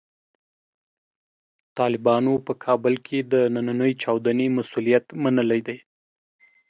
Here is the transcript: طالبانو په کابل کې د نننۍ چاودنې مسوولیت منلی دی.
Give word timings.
طالبانو 1.77 2.33
په 2.45 2.53
کابل 2.65 2.93
کې 3.05 3.17
د 3.31 3.33
نننۍ 3.53 3.93
چاودنې 4.01 4.47
مسوولیت 4.57 5.05
منلی 5.23 5.61
دی. 5.67 5.77